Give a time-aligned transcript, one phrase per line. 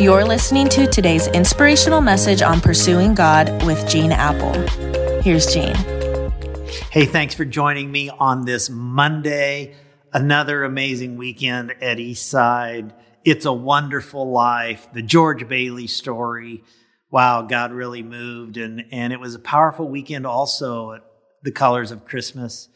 [0.00, 4.54] You're listening to today's inspirational message on pursuing God with Gene Appel.
[5.20, 5.74] Here's Gene.
[6.90, 9.74] Hey, thanks for joining me on this Monday.
[10.10, 12.92] Another amazing weekend at Eastside.
[13.26, 16.64] It's a Wonderful Life, the George Bailey story.
[17.10, 18.56] Wow, God really moved.
[18.56, 21.02] And, and it was a powerful weekend also at
[21.42, 22.70] the colors of Christmas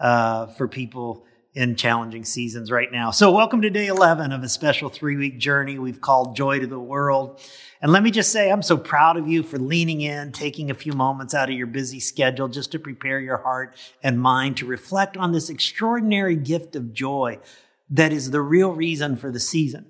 [0.00, 3.10] uh, for people in challenging seasons right now.
[3.10, 6.66] So, welcome to day 11 of a special three week journey we've called Joy to
[6.66, 7.40] the World.
[7.82, 10.74] And let me just say, I'm so proud of you for leaning in, taking a
[10.74, 14.66] few moments out of your busy schedule just to prepare your heart and mind to
[14.66, 17.38] reflect on this extraordinary gift of joy
[17.90, 19.86] that is the real reason for the season.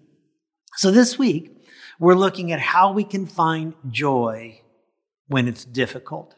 [0.77, 1.57] So, this week,
[1.99, 4.63] we're looking at how we can find joy
[5.27, 6.35] when it's difficult.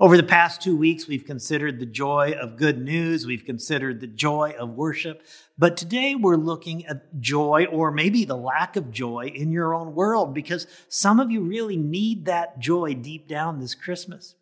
[0.00, 3.26] Over the past two weeks, we've considered the joy of good news.
[3.26, 5.26] We've considered the joy of worship.
[5.58, 9.94] But today we're looking at joy or maybe the lack of joy in your own
[9.94, 14.36] world because some of you really need that joy deep down this Christmas.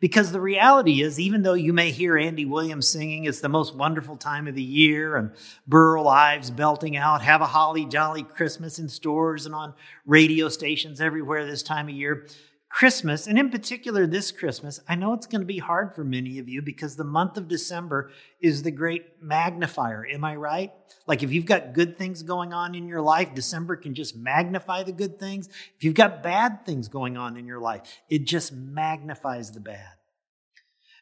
[0.00, 3.74] Because the reality is, even though you may hear Andy Williams singing, it's the most
[3.74, 5.32] wonderful time of the year, and
[5.66, 9.74] Burl Ives belting out, have a holly jolly Christmas in stores and on
[10.06, 12.28] radio stations everywhere this time of year.
[12.70, 16.38] Christmas, and in particular this Christmas, I know it's going to be hard for many
[16.38, 20.06] of you because the month of December is the great magnifier.
[20.06, 20.72] Am I right?
[21.06, 24.82] Like if you've got good things going on in your life, December can just magnify
[24.82, 25.48] the good things.
[25.48, 29.94] If you've got bad things going on in your life, it just magnifies the bad.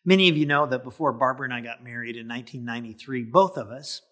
[0.05, 3.71] Many of you know that before Barbara and I got married in 1993, both of
[3.71, 4.03] us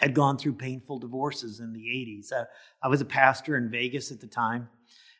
[0.00, 2.30] had gone through painful divorces in the 80s.
[2.30, 2.44] Uh,
[2.82, 4.68] I was a pastor in Vegas at the time.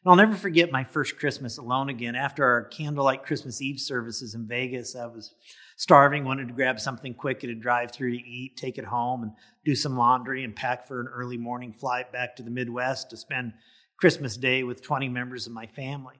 [0.09, 2.15] I'll never forget my first Christmas alone again.
[2.15, 5.35] After our candlelight Christmas Eve services in Vegas, I was
[5.77, 9.23] starving, wanted to grab something quick at a drive through to eat, take it home,
[9.23, 9.33] and
[9.67, 13.19] do some laundry and pack for an early morning flight back to the Midwest to
[13.19, 13.53] spend
[13.99, 16.15] Christmas Day with 20 members of my family.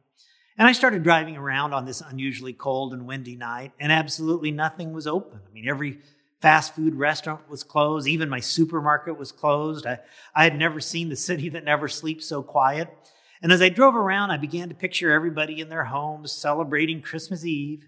[0.59, 4.93] And I started driving around on this unusually cold and windy night, and absolutely nothing
[4.93, 5.41] was open.
[5.49, 6.01] I mean, every
[6.43, 9.87] fast food restaurant was closed, even my supermarket was closed.
[9.87, 10.01] I,
[10.35, 12.95] I had never seen the city that never sleeps so quiet.
[13.43, 17.45] And as I drove around, I began to picture everybody in their homes celebrating Christmas
[17.45, 17.87] Eve,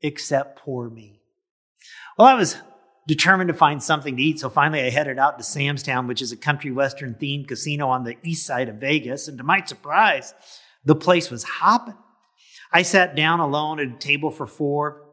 [0.00, 1.20] except poor me.
[2.16, 2.56] Well, I was
[3.08, 6.22] determined to find something to eat, so finally I headed out to Sam's Town, which
[6.22, 9.26] is a country western themed casino on the east side of Vegas.
[9.26, 10.34] And to my surprise,
[10.84, 11.96] the place was hopping.
[12.72, 15.09] I sat down alone at a table for four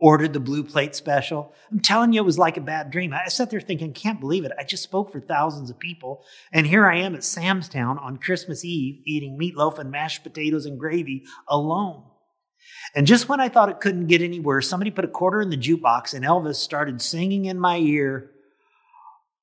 [0.00, 1.52] ordered the blue plate special.
[1.70, 3.12] I'm telling you, it was like a bad dream.
[3.12, 4.52] I sat there thinking, can't believe it.
[4.58, 6.24] I just spoke for thousands of people.
[6.52, 10.66] And here I am at Sam's Town on Christmas Eve eating meatloaf and mashed potatoes
[10.66, 12.04] and gravy alone.
[12.94, 15.50] And just when I thought it couldn't get any worse, somebody put a quarter in
[15.50, 18.30] the jukebox and Elvis started singing in my ear,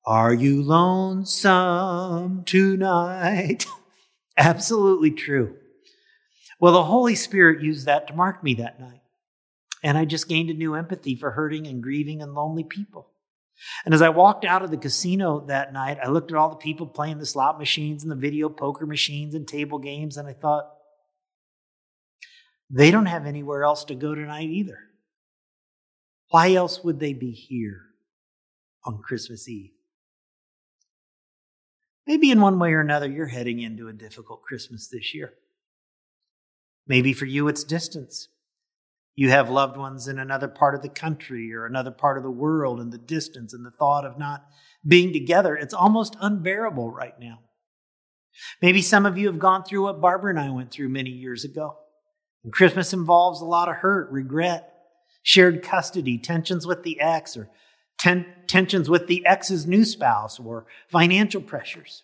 [0.06, 3.66] Are you lonesome tonight?
[4.36, 5.56] Absolutely true.
[6.60, 9.00] Well, the Holy Spirit used that to mark me that night.
[9.86, 13.08] And I just gained a new empathy for hurting and grieving and lonely people.
[13.84, 16.56] And as I walked out of the casino that night, I looked at all the
[16.56, 20.32] people playing the slot machines and the video poker machines and table games, and I
[20.32, 20.72] thought,
[22.68, 24.80] they don't have anywhere else to go tonight either.
[26.30, 27.82] Why else would they be here
[28.84, 29.70] on Christmas Eve?
[32.08, 35.34] Maybe in one way or another, you're heading into a difficult Christmas this year.
[36.88, 38.26] Maybe for you, it's distance.
[39.16, 42.30] You have loved ones in another part of the country or another part of the
[42.30, 44.46] world, and the distance and the thought of not
[44.86, 47.40] being together, it's almost unbearable right now.
[48.60, 51.44] Maybe some of you have gone through what Barbara and I went through many years
[51.44, 51.78] ago.
[52.44, 54.72] And Christmas involves a lot of hurt, regret,
[55.22, 57.48] shared custody, tensions with the ex, or
[57.98, 62.02] ten- tensions with the ex's new spouse, or financial pressures.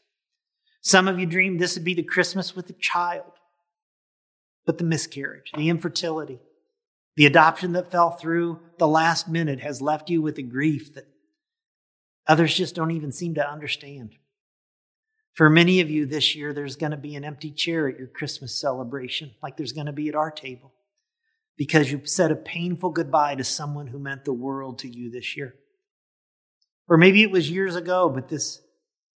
[0.81, 3.33] Some of you dreamed this would be the Christmas with a child,
[4.65, 6.41] but the miscarriage, the infertility,
[7.17, 11.07] the adoption that fell through the last minute has left you with a grief that
[12.27, 14.15] others just don't even seem to understand.
[15.35, 18.09] For many of you this year, there's going to be an empty chair at your
[18.09, 20.73] Christmas celebration, like there's going to be at our table,
[21.57, 25.37] because you said a painful goodbye to someone who meant the world to you this
[25.37, 25.55] year.
[26.89, 28.61] Or maybe it was years ago, but this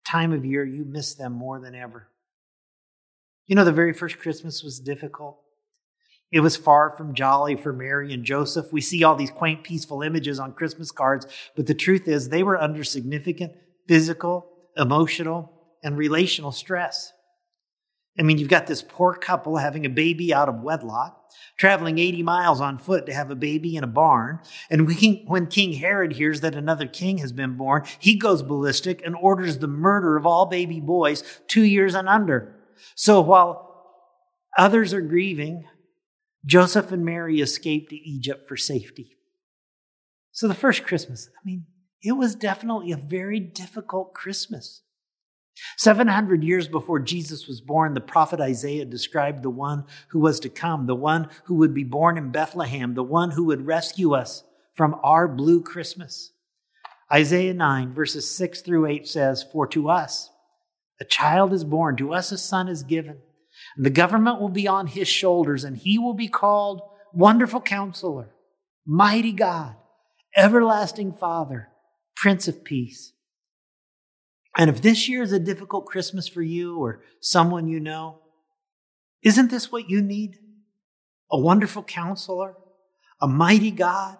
[0.06, 2.08] time of year, you miss them more than ever.
[3.46, 5.40] You know, the very first Christmas was difficult.
[6.34, 8.72] It was far from jolly for Mary and Joseph.
[8.72, 12.42] We see all these quaint, peaceful images on Christmas cards, but the truth is they
[12.42, 13.52] were under significant
[13.86, 15.52] physical, emotional,
[15.84, 17.12] and relational stress.
[18.18, 22.24] I mean, you've got this poor couple having a baby out of wedlock, traveling 80
[22.24, 24.40] miles on foot to have a baby in a barn.
[24.70, 24.88] And
[25.28, 29.58] when King Herod hears that another king has been born, he goes ballistic and orders
[29.58, 32.56] the murder of all baby boys two years and under.
[32.96, 33.70] So while
[34.58, 35.66] others are grieving,
[36.44, 39.16] Joseph and Mary escaped to Egypt for safety.
[40.32, 41.66] So the first Christmas, I mean,
[42.02, 44.82] it was definitely a very difficult Christmas.
[45.76, 50.48] 700 years before Jesus was born, the prophet Isaiah described the one who was to
[50.48, 54.42] come, the one who would be born in Bethlehem, the one who would rescue us
[54.74, 56.32] from our blue Christmas.
[57.12, 60.30] Isaiah 9, verses 6 through 8 says, For to us
[61.00, 63.18] a child is born, to us a son is given,
[63.76, 66.82] the government will be on his shoulders, and he will be called
[67.12, 68.30] Wonderful Counselor,
[68.86, 69.76] Mighty God,
[70.36, 71.68] Everlasting Father,
[72.16, 73.12] Prince of Peace.
[74.56, 78.20] And if this year is a difficult Christmas for you or someone you know,
[79.22, 80.38] isn't this what you need?
[81.32, 82.54] A wonderful counselor,
[83.20, 84.18] a mighty God,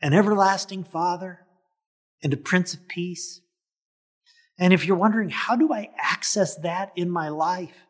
[0.00, 1.40] an everlasting Father,
[2.22, 3.40] and a Prince of Peace.
[4.58, 7.85] And if you're wondering, how do I access that in my life?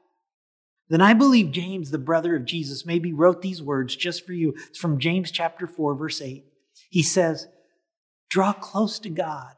[0.88, 4.54] Then I believe James, the brother of Jesus, maybe wrote these words just for you.
[4.68, 6.44] It's from James chapter 4, verse 8.
[6.90, 7.48] He says,
[8.30, 9.56] Draw close to God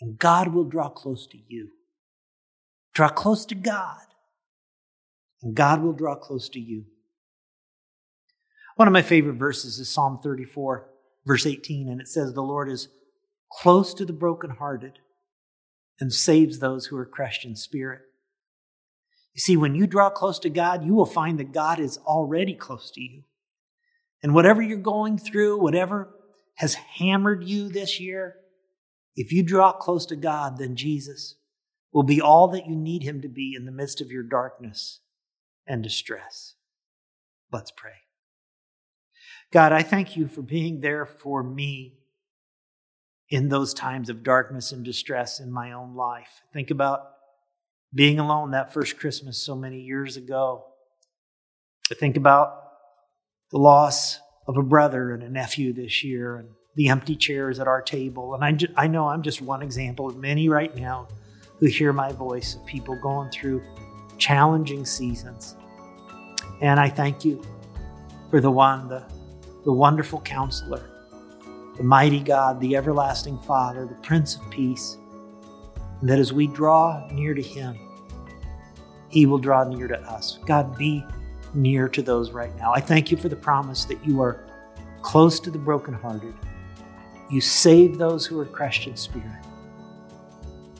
[0.00, 1.70] and God will draw close to you.
[2.94, 4.02] Draw close to God,
[5.42, 6.84] and God will draw close to you.
[8.76, 10.88] One of my favorite verses is Psalm 34,
[11.24, 12.88] verse 18, and it says, The Lord is
[13.50, 14.98] close to the brokenhearted
[16.00, 18.02] and saves those who are crushed in spirit.
[19.34, 22.54] You see, when you draw close to God, you will find that God is already
[22.54, 23.24] close to you.
[24.22, 26.14] And whatever you're going through, whatever
[26.54, 28.36] has hammered you this year,
[29.16, 31.36] if you draw close to God, then Jesus
[31.92, 35.00] will be all that you need him to be in the midst of your darkness
[35.66, 36.54] and distress.
[37.52, 37.92] Let's pray.
[39.52, 41.98] God, I thank you for being there for me
[43.28, 46.42] in those times of darkness and distress in my own life.
[46.52, 47.10] Think about
[47.94, 50.64] being alone that first Christmas so many years ago.
[51.90, 52.64] I think about
[53.50, 54.18] the loss
[54.48, 58.34] of a brother and a nephew this year and the empty chairs at our table.
[58.34, 61.08] And I, ju- I know I'm just one example of many right now
[61.60, 63.62] who hear my voice of people going through
[64.18, 65.56] challenging seasons.
[66.60, 67.42] And I thank you
[68.30, 69.04] for the one, the,
[69.64, 70.90] the wonderful counselor,
[71.76, 74.96] the mighty God, the everlasting Father, the Prince of Peace.
[76.04, 77.78] And that as we draw near to Him,
[79.08, 80.38] He will draw near to us.
[80.44, 81.02] God, be
[81.54, 82.74] near to those right now.
[82.74, 84.44] I thank you for the promise that you are
[85.00, 86.34] close to the brokenhearted
[87.30, 89.26] you save those who are crushed in spirit.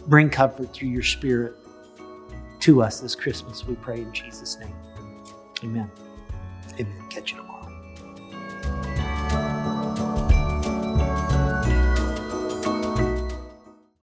[0.07, 1.55] Bring comfort through your spirit
[2.61, 4.75] to us this Christmas, we pray in Jesus' name.
[5.63, 5.91] Amen.
[6.79, 7.09] Amen.
[7.11, 7.54] Catch you tomorrow.